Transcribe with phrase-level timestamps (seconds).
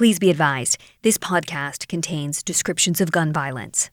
[0.00, 3.90] Please be advised this podcast contains descriptions of gun violence.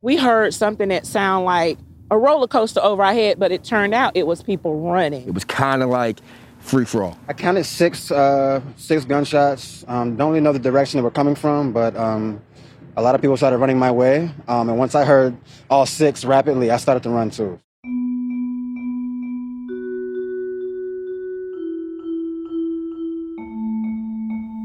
[0.00, 1.78] We heard something that sounded like
[2.10, 5.28] a roller coaster over our head, but it turned out it was people running.
[5.28, 6.18] It was kind of like
[6.58, 7.16] free for all.
[7.28, 9.84] I counted six uh, six gunshots.
[9.86, 12.42] Um, don't really know the direction they were coming from, but um,
[12.96, 14.32] a lot of people started running my way.
[14.48, 15.36] Um, and once I heard
[15.70, 17.60] all six rapidly, I started to run too.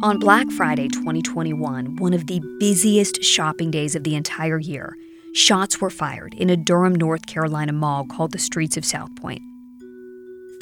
[0.04, 4.96] On Black Friday 2021, one of the busiest shopping days of the entire year,
[5.34, 9.42] shots were fired in a Durham, North Carolina mall called the Streets of Southpoint.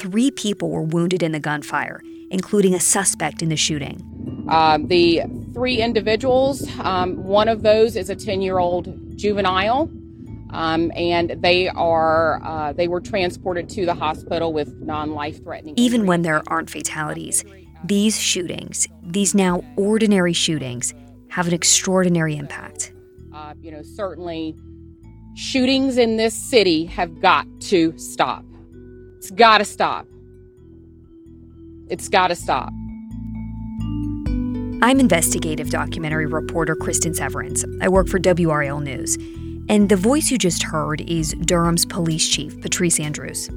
[0.00, 4.46] Three people were wounded in the gunfire, including a suspect in the shooting.
[4.48, 9.90] Um, the three individuals, um, one of those is a 10 year old juvenile.
[10.50, 15.74] Um, and they are uh, they were transported to the hospital with non-life threatening.
[15.76, 17.44] Even when there aren't fatalities,
[17.84, 20.94] these shootings, these now ordinary shootings,
[21.28, 22.92] have an extraordinary impact.
[23.32, 24.56] Uh, you know, certainly
[25.34, 28.44] shootings in this city have got to stop.
[29.18, 30.06] It's got to stop.
[31.88, 32.72] It's got to stop.
[34.82, 37.64] I'm investigative documentary reporter Kristen Severance.
[37.80, 39.16] I work for WRAL News.
[39.68, 43.50] And the voice you just heard is Durham's police chief, Patrice Andrews.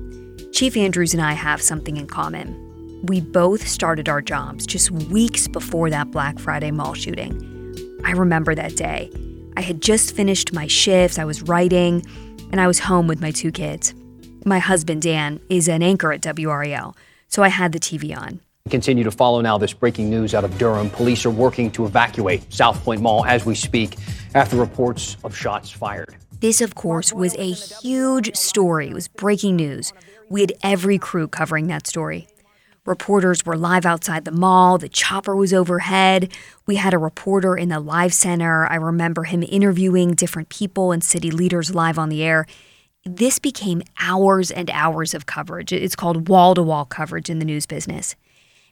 [0.52, 2.69] Chief Andrews and I have something in common.
[3.04, 7.46] We both started our jobs just weeks before that Black Friday mall shooting.
[8.04, 9.12] I remember that day.
[9.56, 12.06] I had just finished my shifts, I was writing,
[12.52, 13.94] and I was home with my two kids.
[14.46, 16.96] My husband, Dan, is an anchor at WRAL,
[17.28, 18.40] so I had the TV on.
[18.70, 20.90] Continue to follow now this breaking news out of Durham.
[20.90, 23.98] Police are working to evacuate Southpoint Mall as we speak
[24.36, 26.16] after reports of shots fired.
[26.40, 28.90] This, of course, was a huge story.
[28.90, 29.92] It was breaking news.
[30.30, 32.29] We had every crew covering that story.
[32.90, 34.80] Reporters were live outside the mall.
[34.80, 36.34] The chopper was overhead.
[36.66, 38.66] We had a reporter in the live center.
[38.66, 42.48] I remember him interviewing different people and city leaders live on the air.
[43.06, 45.72] This became hours and hours of coverage.
[45.72, 48.16] It's called wall to wall coverage in the news business.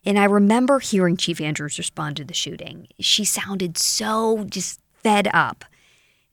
[0.04, 2.88] And I remember hearing Chief Andrews respond to the shooting.
[3.00, 5.64] She sounded so just fed up.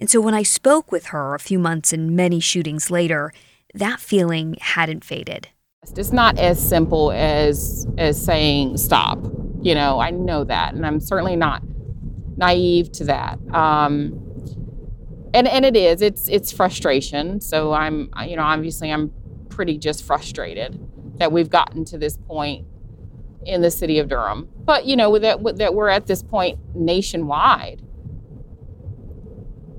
[0.01, 3.31] And so when I spoke with her a few months and many shootings later,
[3.75, 5.49] that feeling hadn't faded.
[5.97, 9.19] It's not as simple as as saying stop.
[9.63, 11.63] You know, I know that, and I'm certainly not
[12.37, 13.39] naive to that.
[13.55, 14.21] Um,
[15.33, 16.03] and and it is.
[16.03, 17.41] It's it's frustration.
[17.41, 19.13] So I'm you know obviously I'm
[19.49, 20.79] pretty just frustrated
[21.19, 22.67] that we've gotten to this point
[23.45, 24.49] in the city of Durham.
[24.65, 27.83] But you know that that we're at this point nationwide.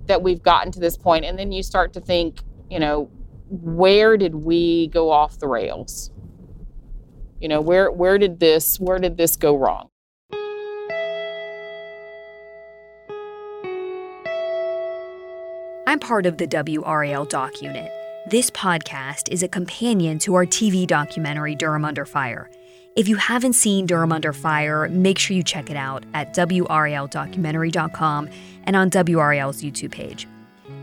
[0.08, 3.10] That we've gotten to this point, and then you start to think, you know,
[3.50, 6.12] where did we go off the rails?
[7.40, 9.90] You know, where where did this where did this go wrong?
[15.88, 17.92] I'm part of the WRAL Doc Unit.
[18.28, 22.50] This podcast is a companion to our TV documentary Durham Under Fire.
[22.96, 28.30] If you haven't seen Durham Under Fire, make sure you check it out at WRALdocumentary.com
[28.64, 30.28] and on WRAL's YouTube page.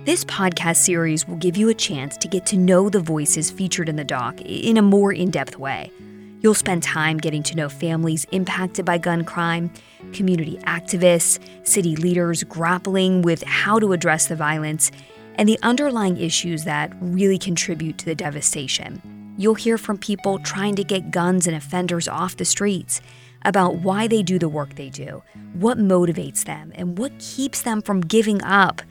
[0.05, 3.89] This podcast series will give you a chance to get to know the voices featured
[3.89, 5.93] in the doc in a more in depth way.
[6.41, 9.71] You'll spend time getting to know families impacted by gun crime,
[10.13, 14.91] community activists, city leaders grappling with how to address the violence,
[15.37, 19.01] and the underlying issues that really contribute to the devastation.
[19.39, 23.01] You'll hear from people trying to get guns and offenders off the streets,
[23.45, 27.81] about why they do the work they do, what motivates them, and what keeps them
[27.81, 28.83] from giving up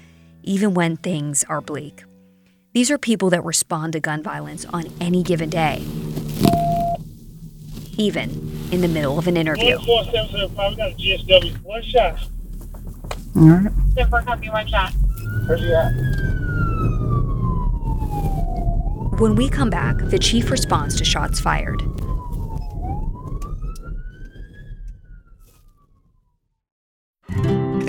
[0.44, 2.04] even when things are bleak.
[2.74, 5.84] These are people that respond to gun violence on any given day,
[7.98, 8.30] even
[8.72, 9.78] in the middle of an interview.
[19.20, 21.82] When we come back, the chief responds to shots fired.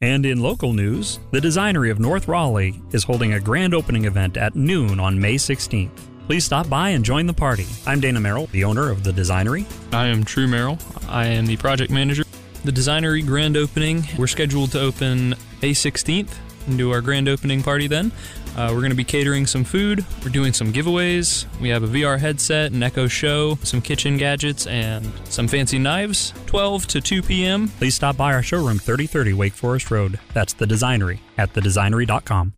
[0.00, 4.36] And in local news, the Designery of North Raleigh is holding a grand opening event
[4.36, 5.90] at noon on May 16th.
[6.26, 7.66] Please stop by and join the party.
[7.84, 9.66] I'm Dana Merrill, the owner of the Designery.
[9.92, 10.78] I am True Merrill.
[11.08, 12.22] I am the project manager.
[12.62, 15.30] The Designery grand opening, we're scheduled to open
[15.62, 16.30] May 16th
[16.68, 18.12] and do our grand opening party then.
[18.58, 20.04] Uh, we're going to be catering some food.
[20.24, 21.46] We're doing some giveaways.
[21.60, 26.34] We have a VR headset, an Echo Show, some kitchen gadgets, and some fancy knives.
[26.46, 27.68] 12 to 2 p.m.
[27.68, 30.18] Please stop by our showroom, 3030 Wake Forest Road.
[30.34, 32.54] That's the Designery at thedesignery.com.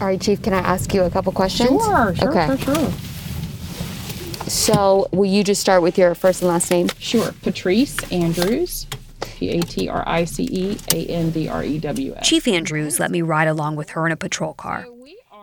[0.00, 1.84] All right, Chief, can I ask you a couple questions?
[1.84, 2.46] Sure, sure, okay.
[2.62, 2.90] sure, sure.
[4.48, 6.90] So, will you just start with your first and last name?
[7.00, 7.32] Sure.
[7.42, 8.86] Patrice Andrews.
[9.38, 12.28] P A T R I C E A N D R E W S.
[12.28, 14.84] Chief Andrews let me ride along with her in a patrol car.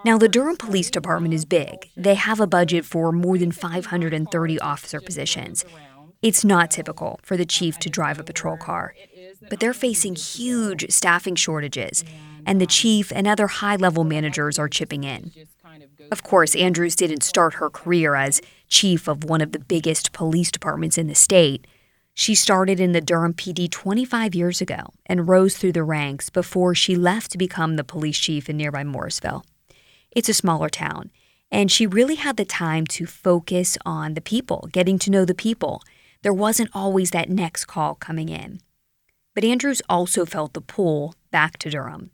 [0.03, 1.89] Now, the Durham Police Department is big.
[1.95, 5.63] They have a budget for more than 530 officer positions.
[6.21, 8.93] It's not typical for the chief to drive a patrol car,
[9.49, 12.03] but they're facing huge staffing shortages,
[12.45, 15.31] and the chief and other high level managers are chipping in.
[16.11, 20.51] Of course, Andrews didn't start her career as chief of one of the biggest police
[20.51, 21.65] departments in the state.
[22.17, 26.73] She started in the Durham PD 25 years ago and rose through the ranks before
[26.73, 29.45] she left to become the police chief in nearby Morrisville.
[30.11, 31.11] It's a smaller town,
[31.51, 35.35] and she really had the time to focus on the people, getting to know the
[35.35, 35.81] people.
[36.21, 38.61] There wasn't always that next call coming in.
[39.33, 42.11] But Andrews also felt the pull back to Durham.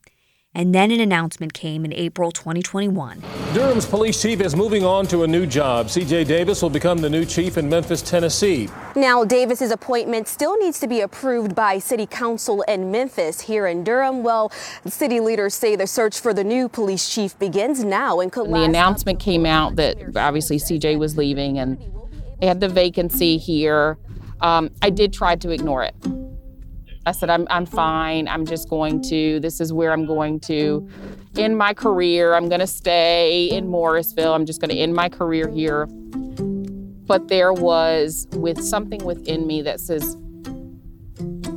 [0.53, 3.23] And then an announcement came in April 2021.
[3.53, 5.87] Durham's police chief is moving on to a new job.
[5.87, 8.67] CJ Davis will become the new chief in Memphis, Tennessee.
[8.93, 13.39] Now, Davis's appointment still needs to be approved by City Council in Memphis.
[13.39, 14.51] Here in Durham, well,
[14.85, 18.55] city leaders say the search for the new police chief begins now and could And
[18.55, 21.81] the announcement came out that obviously CJ was leaving and
[22.41, 23.97] they had the vacancy here.
[24.41, 25.95] Um, I did try to ignore it.
[27.05, 28.27] I said, I'm, I'm fine.
[28.27, 30.87] I'm just going to, this is where I'm going to
[31.35, 32.35] end my career.
[32.35, 34.33] I'm going to stay in Morrisville.
[34.33, 35.87] I'm just going to end my career here.
[37.07, 40.15] But there was with something within me that says,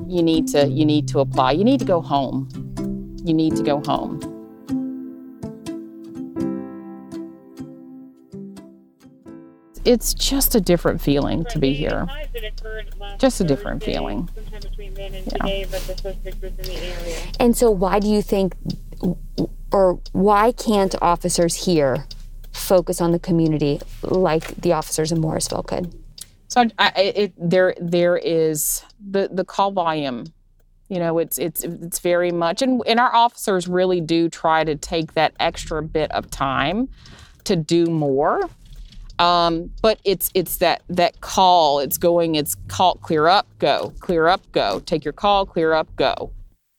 [0.08, 1.52] you need to, you need to apply.
[1.52, 2.48] You need to go home.
[3.24, 4.33] You need to go home.
[9.84, 12.06] It's just a different feeling to be here.
[13.18, 14.28] Just a different feeling.
[17.38, 18.54] And so, why do you think,
[19.72, 22.06] or why can't officers here
[22.52, 25.94] focus on the community like the officers in Morrisville could?
[26.48, 30.26] So I, I, it, there, there is the the call volume.
[30.88, 34.76] You know, it's it's it's very much, and and our officers really do try to
[34.76, 36.88] take that extra bit of time
[37.44, 38.48] to do more.
[39.18, 41.78] Um, but it's it's that that call.
[41.78, 42.34] It's going.
[42.34, 42.96] It's call.
[42.96, 43.46] Clear up.
[43.58, 43.92] Go.
[44.00, 44.40] Clear up.
[44.52, 44.80] Go.
[44.80, 45.46] Take your call.
[45.46, 45.94] Clear up.
[45.96, 46.32] Go.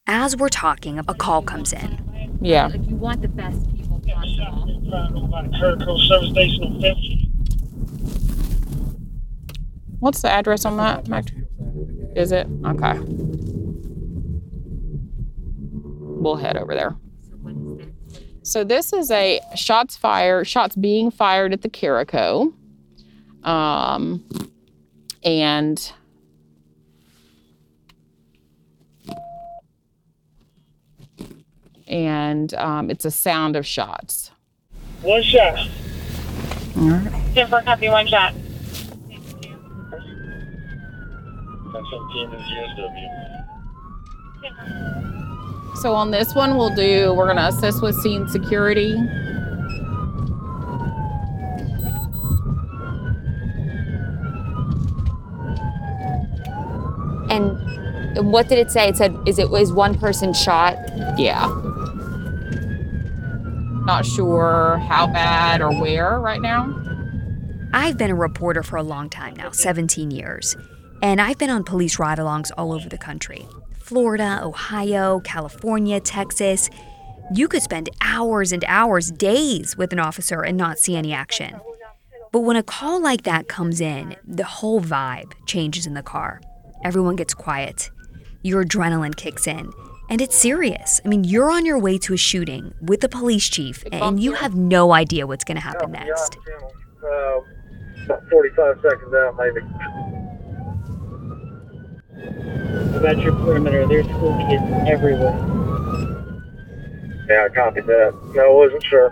[0.08, 2.38] As we're talking, a call comes in.
[2.42, 2.70] Yeah.
[2.74, 4.68] If you want the best people possible.
[5.60, 6.98] Kirkville Service Station on Fifth.
[10.00, 11.08] What's the address on that?
[12.16, 13.00] Is it okay?
[16.22, 16.96] We'll head over there.
[18.46, 22.54] So this is a shots fired, shots being fired at the Carico.
[23.44, 24.24] Um,
[25.24, 25.92] and
[31.88, 34.30] and um, it's a sound of shots.
[35.02, 35.68] One shot.
[36.78, 37.34] All right.
[37.34, 38.36] Ten for copy, one shot.
[41.74, 43.26] That's on team in GSW.
[45.82, 47.14] So on this one, we'll do.
[47.14, 48.94] We're gonna assist with scene security.
[57.30, 58.88] And what did it say?
[58.88, 60.78] It said, "Is it was one person shot?"
[61.18, 61.48] Yeah.
[63.86, 66.74] Not sure how bad or where right now.
[67.74, 70.56] I've been a reporter for a long time now 17 years.
[71.02, 73.48] And I've been on police ride alongs all over the country
[73.86, 76.72] Florida, Ohio, California, Texas.
[77.32, 81.60] You could spend hours and hours, days with an officer and not see any action.
[82.32, 86.42] But when a call like that comes in, the whole vibe changes in the car.
[86.84, 87.92] Everyone gets quiet.
[88.42, 89.72] Your adrenaline kicks in.
[90.10, 91.00] And it's serious.
[91.06, 94.34] I mean, you're on your way to a shooting with the police chief, and you
[94.34, 96.38] have no idea what's going to happen next.
[97.04, 97.40] Uh,
[98.06, 100.25] About 45 seconds out, maybe.
[102.96, 105.34] About your perimeter, there's school kids everywhere.
[107.28, 108.14] Yeah, I copied that.
[108.34, 109.10] No, I wasn't sure.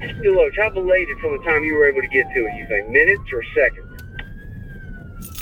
[0.00, 2.66] Hey, look, how belated from the time you were able to get to it, you
[2.66, 2.88] think?
[2.88, 4.02] Minutes or seconds?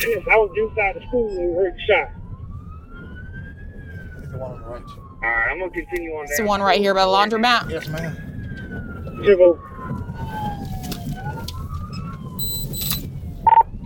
[0.07, 2.11] Yes, I was inside the school when we heard the shot.
[4.33, 4.83] The one on the right.
[4.87, 7.71] All right, I'm going to continue on It's the one right here by the laundromat.
[7.71, 8.15] Yes, ma'am.
[9.25, 9.59] Civil.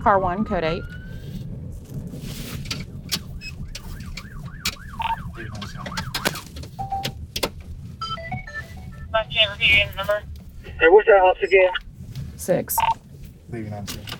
[0.03, 0.83] Car one, code eight.
[9.33, 10.23] Can't repeat your number.
[10.65, 11.71] Hey, what's that house again?
[12.37, 12.77] Six.
[13.51, 14.11] Leaving on six.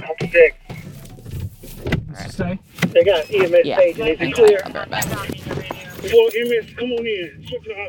[0.00, 0.56] House six.
[2.36, 2.58] Say?
[2.88, 3.76] They got EMS Yeah.
[3.78, 4.60] page and it's Okay, clear.
[4.64, 4.72] I'll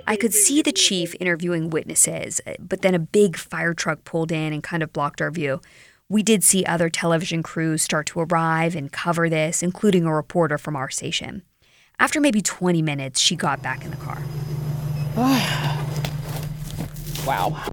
[0.07, 4.53] I could see the chief interviewing witnesses, but then a big fire truck pulled in
[4.53, 5.61] and kind of blocked our view.
[6.09, 10.57] We did see other television crews start to arrive and cover this, including a reporter
[10.57, 11.43] from our station.
[11.99, 14.21] After maybe 20 minutes, she got back in the car.
[17.23, 17.63] Wow.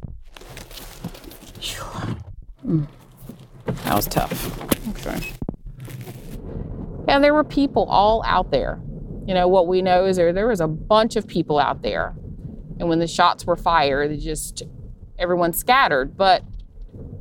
[1.59, 2.87] Phew.
[3.65, 4.89] That was tough.
[4.91, 5.33] Okay.
[7.09, 8.79] And there were people all out there.
[9.29, 12.15] You know, what we know is there there was a bunch of people out there.
[12.81, 14.63] And when the shots were fired, it just
[15.19, 16.17] everyone scattered.
[16.17, 16.45] But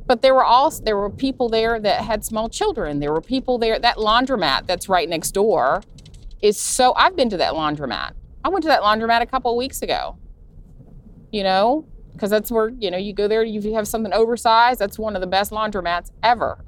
[0.06, 3.00] but there were also there were people there that had small children.
[3.00, 5.82] There were people there that laundromat that's right next door
[6.40, 8.12] is so I've been to that laundromat.
[8.42, 10.16] I went to that laundromat a couple of weeks ago.
[11.30, 14.98] You know, because that's where, you know, you go there, you have something oversized, that's
[14.98, 16.64] one of the best laundromats ever.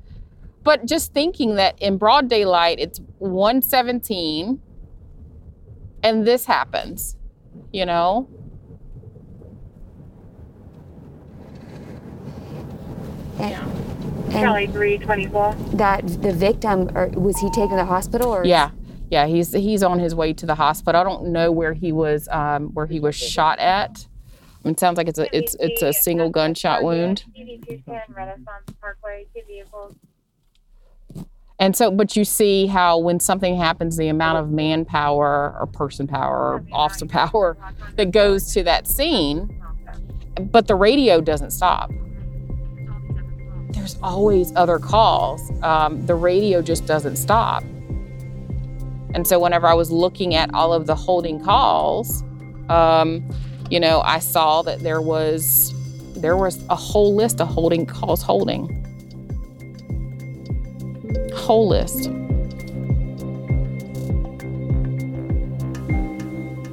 [0.62, 4.60] but just thinking that in broad daylight it's 117
[6.04, 7.16] and this happens,
[7.72, 8.28] you know?
[13.40, 15.56] And, Kelly, 324.
[15.76, 18.44] that the victim, or was he taken to the hospital or?
[18.44, 18.70] Yeah.
[19.10, 21.00] Yeah, he's he's on his way to the hospital.
[21.00, 24.06] I don't know where he was um, where he was shot at.
[24.64, 27.24] I mean, it sounds like it's a it's it's a single gunshot wound.
[31.60, 36.06] And so, but you see how when something happens, the amount of manpower or person
[36.06, 37.56] power or officer power
[37.96, 39.60] that goes to that scene,
[40.40, 41.90] but the radio doesn't stop.
[43.70, 45.40] There's always other calls.
[45.62, 47.62] Um, the radio just doesn't stop.
[49.14, 52.24] And so, whenever I was looking at all of the holding calls,
[52.68, 53.28] um,
[53.70, 55.72] you know, I saw that there was
[56.16, 58.83] there was a whole list of holding calls holding.
[61.44, 62.08] Whole list.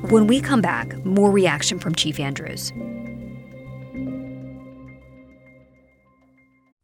[0.10, 2.72] When we come back, more reaction from Chief Andrews.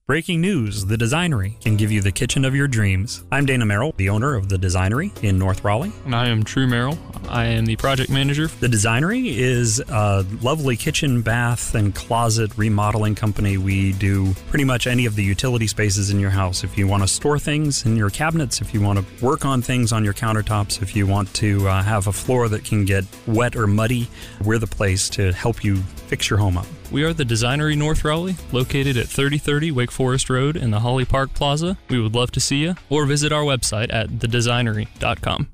[0.08, 3.26] Breaking news The Designery can give you the kitchen of your dreams.
[3.30, 5.92] I'm Dana Merrill, the owner of The Designery in North Raleigh.
[6.06, 6.98] And I am True Merrill.
[7.28, 8.48] I am the project manager.
[8.48, 13.58] The Designery is a lovely kitchen, bath, and closet remodeling company.
[13.58, 16.64] We do pretty much any of the utility spaces in your house.
[16.64, 19.62] If you want to store things in your cabinets, if you want to work on
[19.62, 23.04] things on your countertops, if you want to uh, have a floor that can get
[23.28, 24.08] wet or muddy,
[24.42, 25.76] we're the place to help you
[26.08, 26.66] fix your home up.
[26.90, 31.04] We are the Designery North Raleigh, located at 3030 Wake Forest Road in the Holly
[31.04, 31.78] Park Plaza.
[31.90, 35.50] We would love to see you, or visit our website at thedesignery.com.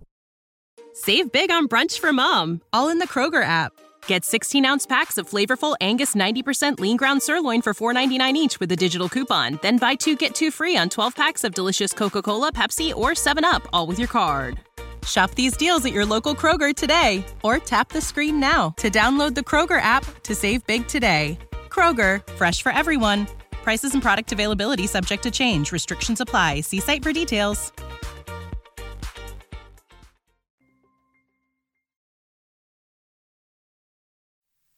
[0.93, 3.73] Save big on brunch for mom, all in the Kroger app.
[4.05, 8.71] Get 16 ounce packs of flavorful Angus 90% lean ground sirloin for $4.99 each with
[8.71, 9.57] a digital coupon.
[9.63, 13.11] Then buy two get two free on 12 packs of delicious Coca Cola, Pepsi, or
[13.11, 14.59] 7UP, all with your card.
[15.05, 19.35] Shop these deals at your local Kroger today or tap the screen now to download
[19.35, 21.37] the Kroger app to save big today.
[21.69, 23.27] Kroger, fresh for everyone.
[23.63, 25.71] Prices and product availability subject to change.
[25.71, 26.61] Restrictions apply.
[26.61, 27.71] See site for details.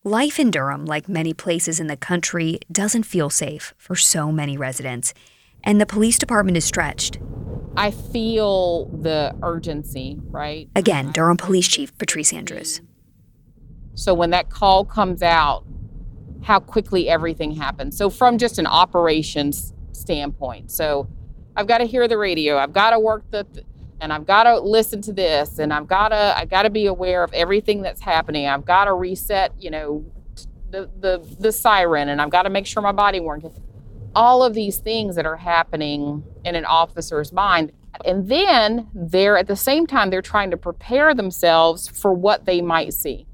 [0.08, 4.56] Life in Durham, like many places in the country, doesn't feel safe for so many
[4.56, 5.16] residents,
[5.64, 7.18] and the police department is stretched.
[7.78, 10.70] I feel the urgency, right?
[10.76, 12.82] Again, Durham Police Chief Patrice Andrews.
[13.96, 15.66] So when that call comes out,
[16.44, 17.98] how quickly everything happens.
[17.98, 21.08] So from just an operations standpoint, so
[21.56, 23.48] I've got to hear the radio, I've got to work the,
[24.00, 26.86] and I've got to listen to this, and I've got to, I got to be
[26.86, 28.48] aware of everything that's happening.
[28.48, 30.06] I've got to reset, you know,
[30.70, 33.46] the the the siren, and I've got to make sure my body works.
[34.16, 37.72] All of these things that are happening in an officer's mind.
[38.06, 42.62] And then they're at the same time, they're trying to prepare themselves for what they
[42.62, 43.28] might see.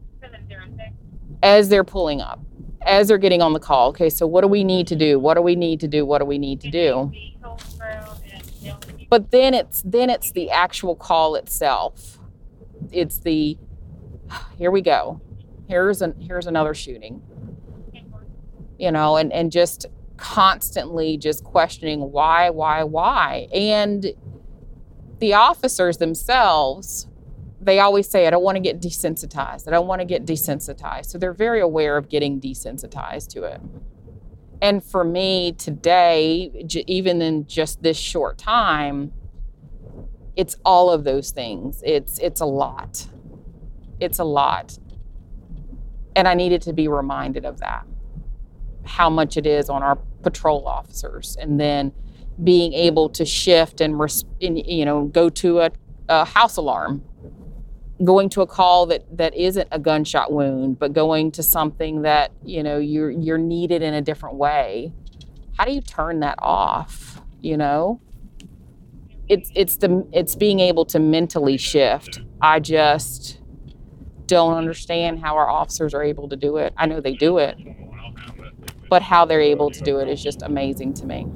[1.44, 2.40] as they're pulling up,
[2.84, 3.90] as they're getting on the call.
[3.90, 5.20] Okay, so what do we need to do?
[5.20, 6.06] What do we need to do?
[6.06, 7.12] What do we need to do?
[9.10, 12.20] But then it's then it's the actual call itself.
[12.92, 13.58] It's the
[14.58, 15.20] here we go.
[15.68, 17.22] Here's an here's another shooting.
[18.78, 19.88] You know, and and just
[20.22, 23.48] constantly just questioning why, why, why.
[23.52, 24.14] And
[25.18, 27.08] the officers themselves,
[27.60, 29.68] they always say, I don't want to get desensitized.
[29.68, 31.08] I don't want to get desensitized.
[31.08, 33.62] So they're very aware of getting desensitized to it.
[34.62, 39.12] And for me today, even in just this short time,
[40.36, 41.82] it's all of those things.
[41.84, 43.08] It's it's a lot.
[44.00, 44.78] It's a lot.
[46.16, 47.88] And I needed to be reminded of that.
[48.86, 51.92] How much it is on our patrol officers and then
[52.44, 54.00] being able to shift and,
[54.40, 55.72] you know go to a,
[56.10, 57.04] a house alarm.
[58.04, 62.32] Going to a call that that isn't a gunshot wound but going to something that
[62.44, 64.92] you know you're you're needed in a different way.
[65.58, 68.00] How do you turn that off you know?
[69.28, 72.22] It's it's the it's being able to mentally shift.
[72.42, 73.40] I just
[74.26, 76.74] don't understand how our officers are able to do it.
[76.78, 77.58] I know they do it
[78.92, 81.28] but how they're able to do it is just amazing to me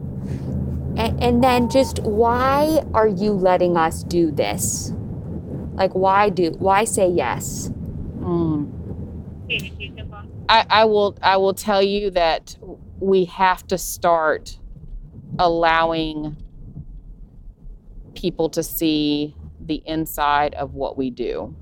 [0.97, 4.93] And, and then just why are you letting us do this?
[5.75, 7.71] Like why do why say yes?
[8.19, 8.83] Mm.
[10.49, 12.57] I, I will I will tell you that
[12.99, 14.59] we have to start
[15.39, 16.37] allowing
[18.15, 21.55] people to see the inside of what we do.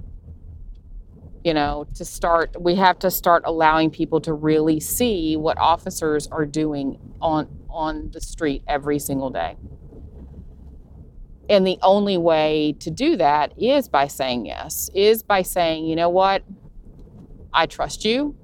[1.44, 6.28] You know, to start we have to start allowing people to really see what officers
[6.28, 9.58] are doing on on the street every single day.
[11.50, 15.96] And the only way to do that is by saying yes, is by saying, you
[15.96, 16.44] know what,
[17.54, 18.36] I trust you.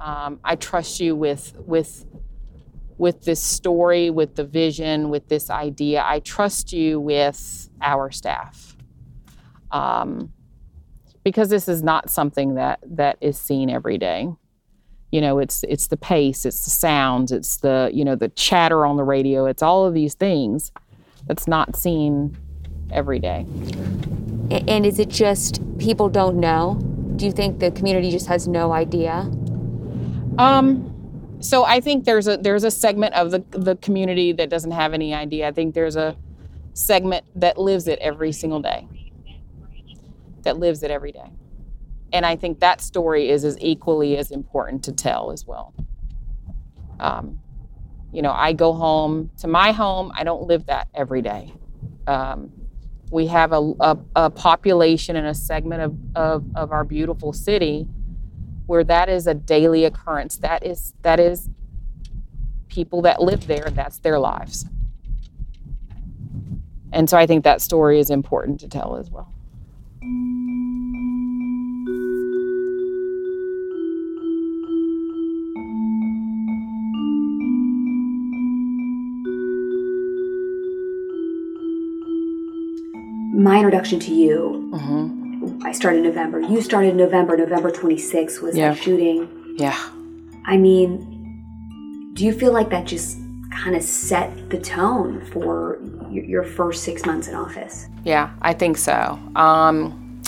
[0.00, 2.06] Um, I trust you with with
[2.96, 6.02] with this story, with the vision, with this idea.
[6.04, 8.76] I trust you with our staff,
[9.70, 10.32] um,
[11.24, 14.28] because this is not something that that is seen every day.
[15.10, 18.84] You know, it's it's the pace, it's the sounds, it's the you know the chatter
[18.84, 20.72] on the radio, it's all of these things
[21.26, 22.36] that's not seen
[22.90, 23.46] every day.
[24.50, 26.78] And is it just people don't know?
[27.16, 29.30] Do you think the community just has no idea?
[30.38, 30.94] Um,
[31.40, 34.94] so I think there's a there's a segment of the the community that doesn't have
[34.94, 35.48] any idea.
[35.48, 36.16] I think there's a
[36.74, 38.86] segment that lives it every single day.
[40.48, 41.30] That lives it every day.
[42.10, 45.74] And I think that story is as equally as important to tell as well.
[46.98, 47.38] Um,
[48.14, 50.10] you know, I go home to my home.
[50.14, 51.52] I don't live that every day.
[52.06, 52.50] Um,
[53.10, 57.86] we have a, a, a population and a segment of, of, of our beautiful city
[58.64, 60.38] where that is a daily occurrence.
[60.38, 61.50] That is that is
[62.68, 63.68] people that live there.
[63.70, 64.64] That's their lives.
[66.90, 69.30] And so I think that story is important to tell as well.
[83.38, 84.68] My introduction to you,
[85.64, 86.40] I started in November.
[86.40, 87.36] You started in November.
[87.36, 88.70] November 26th was Yeah.
[88.70, 89.28] the shooting.
[89.56, 89.78] Yeah.
[90.44, 93.16] I mean, do you feel like that just
[93.52, 95.78] kind of set the tone for
[96.10, 97.86] your, your first six months in office?
[98.02, 99.16] Yeah, I think so.
[99.36, 100.20] Um,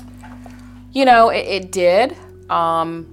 [0.92, 2.16] you know, it, it did.
[2.49, 3.07] Um,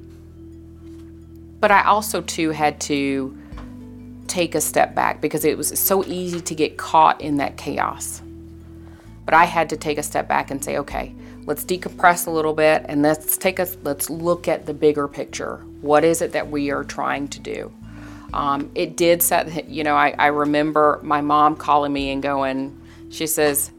[1.59, 3.35] but I also, too, had to
[4.27, 8.21] take a step back because it was so easy to get caught in that chaos.
[9.27, 11.13] But I had to take a step back and say, okay,
[11.43, 15.57] let's decompress a little bit and let's take a let's look at the bigger picture.
[15.81, 17.73] What is it that we are trying to do?
[18.31, 22.81] Um, it did set, you know, I, I remember my mom calling me and going,
[23.09, 23.69] she says,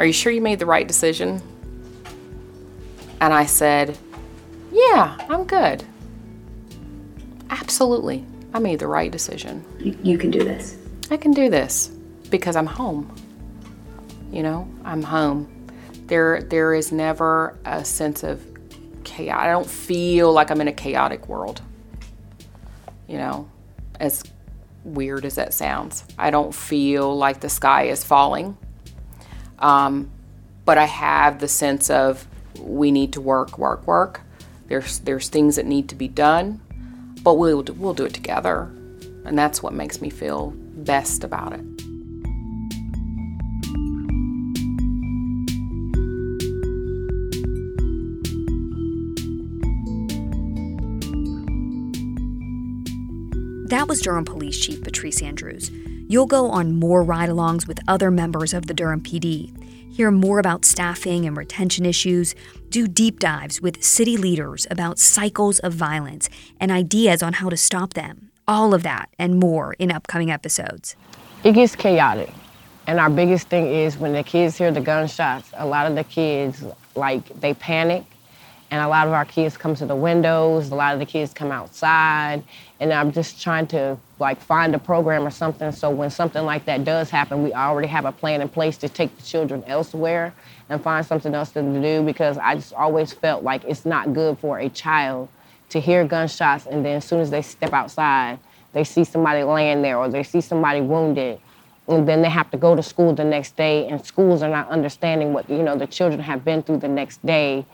[0.00, 1.40] Are you sure you made the right decision?
[3.20, 3.96] And I said,
[4.72, 5.84] Yeah, I'm good.
[7.50, 8.26] Absolutely.
[8.52, 9.64] I made the right decision.
[9.78, 10.76] You, you can do this.
[11.08, 11.92] I can do this
[12.30, 13.14] because I'm home.
[14.30, 15.48] You know, I'm home.
[16.06, 18.44] There there is never a sense of
[19.04, 19.38] chaos.
[19.40, 21.62] I don't feel like I'm in a chaotic world.
[23.06, 23.48] You know,
[23.98, 24.22] as
[24.84, 26.04] weird as that sounds.
[26.18, 28.56] I don't feel like the sky is falling.
[29.58, 30.10] Um,
[30.64, 32.26] but I have the sense of
[32.60, 34.20] we need to work, work, work.
[34.66, 36.60] There's there's things that need to be done,
[37.22, 38.70] but we'll we'll do it together,
[39.24, 41.87] and that's what makes me feel best about it.
[53.68, 55.70] That was Durham Police Chief Patrice Andrews.
[56.08, 59.52] You'll go on more ride alongs with other members of the Durham PD,
[59.92, 62.34] hear more about staffing and retention issues,
[62.70, 67.58] do deep dives with city leaders about cycles of violence and ideas on how to
[67.58, 68.30] stop them.
[68.48, 70.96] All of that and more in upcoming episodes.
[71.44, 72.32] It gets chaotic.
[72.86, 76.04] And our biggest thing is when the kids hear the gunshots, a lot of the
[76.04, 78.04] kids, like, they panic.
[78.70, 81.32] And a lot of our kids come to the windows, a lot of the kids
[81.32, 82.42] come outside.
[82.80, 85.72] And I'm just trying to, like, find a program or something.
[85.72, 88.88] So when something like that does happen, we already have a plan in place to
[88.88, 90.34] take the children elsewhere
[90.68, 92.02] and find something else to do.
[92.02, 95.28] Because I just always felt like it's not good for a child
[95.70, 98.38] to hear gunshots and then as soon as they step outside,
[98.72, 101.40] they see somebody laying there or they see somebody wounded.
[101.86, 103.88] And then they have to go to school the next day.
[103.88, 107.24] And schools are not understanding what you know the children have been through the next
[107.24, 107.64] day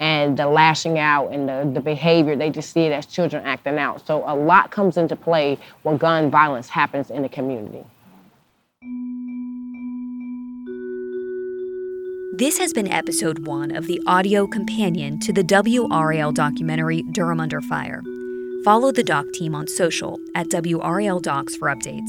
[0.00, 3.78] and the lashing out and the, the behavior they just see it as children acting
[3.78, 7.84] out so a lot comes into play when gun violence happens in the community
[12.38, 17.60] This has been episode one of the audio companion to the WRAL documentary Durham Under
[17.60, 18.00] Fire.
[18.64, 22.08] Follow the doc team on social at WRAL Docs for updates.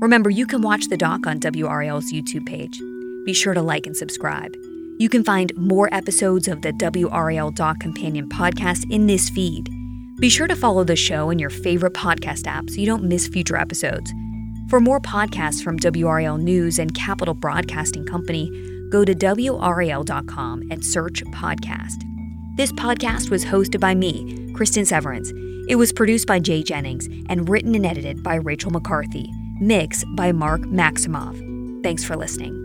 [0.00, 2.80] Remember, you can watch the doc on WRAL's YouTube page.
[3.26, 4.54] Be sure to like and subscribe.
[4.98, 9.68] You can find more episodes of the WRAL Doc Companion podcast in this feed.
[10.20, 13.26] Be sure to follow the show in your favorite podcast app so you don't miss
[13.26, 14.12] future episodes.
[14.68, 18.48] For more podcasts from WRAL News and Capital Broadcasting Company,
[18.90, 22.02] go to WRAL.com and search podcast.
[22.56, 25.32] This podcast was hosted by me, Kristen Severance.
[25.68, 29.28] It was produced by Jay Jennings and written and edited by Rachel McCarthy.
[29.60, 31.82] Mix by Mark Maximov.
[31.82, 32.63] Thanks for listening.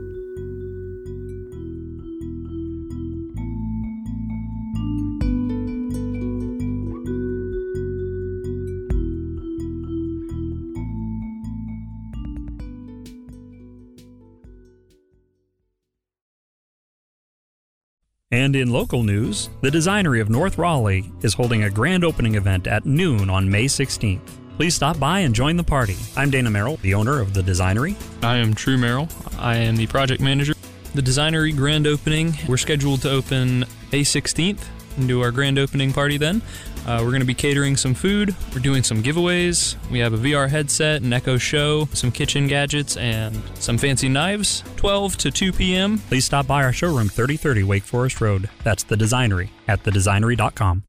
[18.31, 22.67] And in local news, the Designery of North Raleigh is holding a grand opening event
[22.67, 24.21] at noon on May 16th.
[24.55, 25.95] Please stop by and join the party.
[26.15, 27.95] I'm Dana Merrill, the owner of the Designery.
[28.23, 29.09] I am True Merrill.
[29.39, 30.53] I am the project manager.
[30.93, 33.61] The Designery grand opening, we're scheduled to open
[33.91, 34.63] May 16th
[34.97, 36.43] and do our grand opening party then.
[36.85, 38.35] Uh, we're going to be catering some food.
[38.53, 39.75] We're doing some giveaways.
[39.91, 44.63] We have a VR headset, an Echo Show, some kitchen gadgets, and some fancy knives.
[44.77, 45.99] 12 to 2 p.m.
[45.99, 48.49] Please stop by our showroom, 3030 Wake Forest Road.
[48.63, 50.83] That's the Designery at thedesignery.com.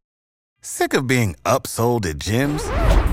[0.62, 2.89] Sick of being upsold at gyms?